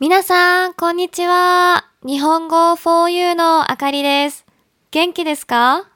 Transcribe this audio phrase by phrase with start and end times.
[0.00, 1.84] 皆さん、こんにちは。
[2.06, 4.46] 日本語 for you のあかりです。
[4.90, 5.90] 元気ですか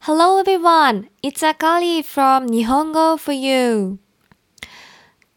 [0.00, 3.98] ?Hello everyone, it's Akari from 日本語 for you.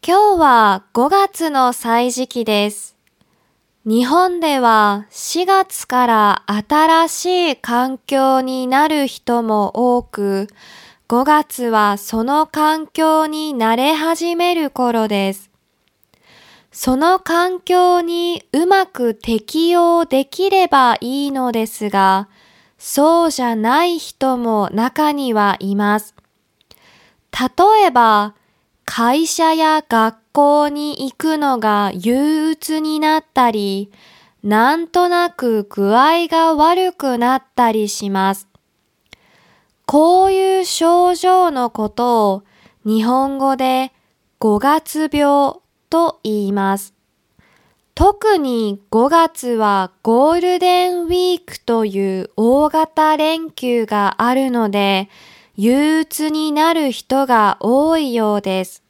[0.06, 2.96] 今日は5月の歳時期です。
[3.84, 10.46] 日本では4月から新しい環境になる人も多く、
[11.08, 15.55] 5月はその環境に慣れ始める頃です。
[16.78, 22.28] その環境にうまく適応できればいいのですが、
[22.76, 26.14] そうじゃない人も中にはいます。
[27.32, 28.34] 例えば、
[28.84, 33.90] 会社や学校に行くのが憂鬱になったり、
[34.42, 38.48] なんとなく具合が悪くなったりします。
[39.86, 42.42] こういう症状のことを
[42.84, 43.94] 日本語で
[44.40, 45.54] 5月病
[45.88, 46.94] と言います。
[47.94, 55.08] 特に5月はゴールデンウィークという大型連休があるので、
[55.56, 58.82] 憂鬱になる人が多いようです。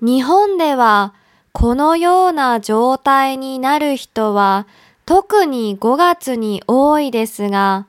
[0.00, 1.14] 日本では
[1.52, 4.68] このような状態になる人は
[5.04, 7.88] 特に5月に多いですが、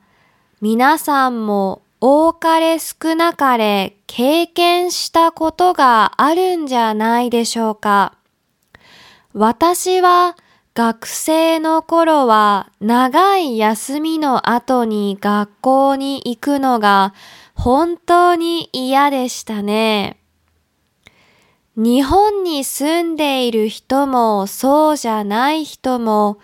[0.60, 8.16] 皆さんも多かれ少なかれ経験したことがあるんじゃないでしょうか。
[9.34, 10.36] 私は
[10.74, 17.14] 学生の頃は長い休みの後に学校に行くのが
[17.54, 20.18] 本当に嫌でしたね。
[21.76, 26.40] 日本に住んでいる人もそうじゃない人も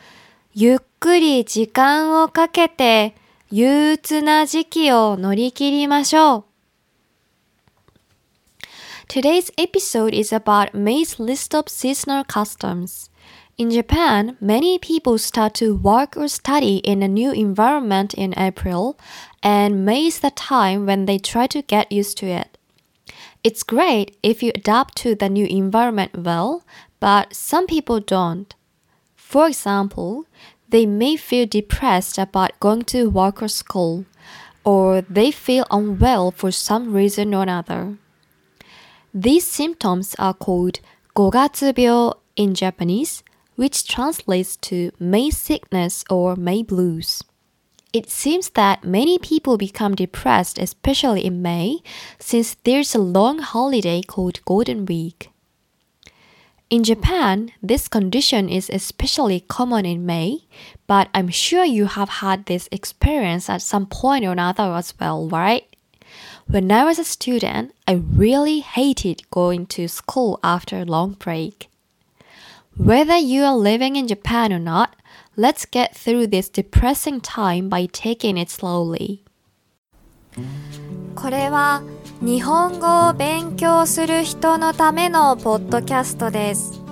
[0.54, 3.16] ゆっくり時間をかけて
[3.51, 6.43] 憂鬱な時期を乗り切りましょう。
[9.07, 13.11] Today's episode is about May's list of seasonal customs.
[13.57, 18.97] In Japan, many people start to work or study in a new environment in April,
[19.43, 22.57] and May is the time when they try to get used to it.
[23.43, 26.63] It's great if you adapt to the new environment well,
[26.99, 28.55] but some people don't.
[29.15, 30.25] For example,
[30.68, 34.04] they may feel depressed about going to work or school,
[34.64, 37.96] or they feel unwell for some reason or another.
[39.14, 40.80] These symptoms are called
[41.16, 43.22] gogatsubyo in Japanese,
[43.56, 47.24] which translates to May sickness or May blues.
[47.92, 51.78] It seems that many people become depressed, especially in May,
[52.18, 55.30] since there's a long holiday called Golden Week.
[56.69, 60.45] In Japan, this condition is especially common in May,
[60.87, 65.27] but I'm sure you have had this experience at some point or another as well,
[65.27, 65.65] right?
[66.47, 71.69] When I was a student, I really hated going to school after a long break.
[72.75, 74.95] Whether you are living in Japan or not,
[75.37, 79.23] let's get through this depressing time by taking it slowly.
[81.15, 81.83] これは
[82.20, 86.82] 日本語を勉強する人のためのポッドキャストです。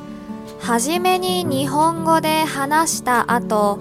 [0.61, 3.81] はじめに日本語で話した後、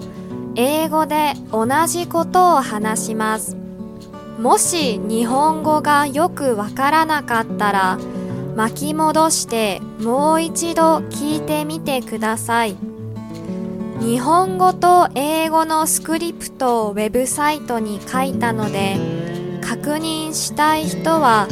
[0.56, 3.56] 英語で同じことを話します。
[4.40, 7.98] もし日本語がよくわからなかったら、
[8.56, 12.76] 巻き戻してもう一度聞いてみてください。
[14.00, 19.25] 日本語と英語のスクリプトをウェブサイトに書いたので、
[19.66, 21.48] 確認したい人は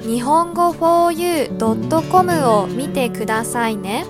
[0.00, 4.06] 日本語 4u.com を見てくださいね。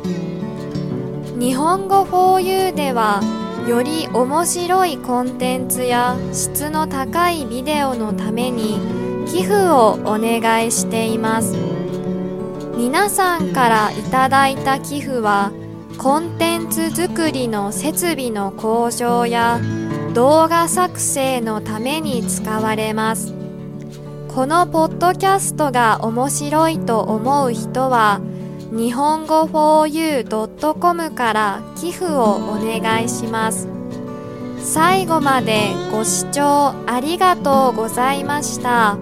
[1.41, 3.21] 日本語 4u では
[3.67, 8.79] より面白いコンテンツや質の高いビデオのために
[9.27, 11.57] 寄付をお願いしています。
[12.77, 15.51] 皆さんからいただいた寄付は
[15.99, 19.61] コンテンツ作りの設備の向上や
[20.15, 23.38] 動画作成のために使われます。
[24.39, 28.21] このポッドキャストが面白いと思う人は
[28.71, 33.67] 日本語 4u.com から寄付をお願いします
[34.61, 38.97] 最後までご視聴ありがとうございました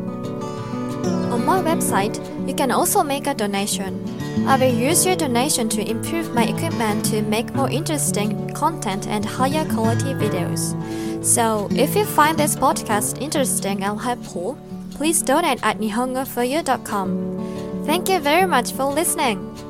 [1.31, 3.93] On my website, you can also make a donation.
[4.49, 9.27] I will use your donation to improve my equipment to make more interesting content and
[9.27, 10.75] higher quality videos.
[11.23, 14.57] So, if you find this podcast interesting and helpful,
[14.97, 17.85] please donate at nihongoforyou.com.
[17.87, 19.66] Thank you very much for listening.